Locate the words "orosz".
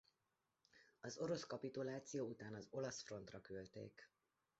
1.17-1.43